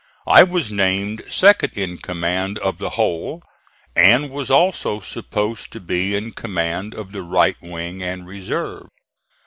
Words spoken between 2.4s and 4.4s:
of the whole, and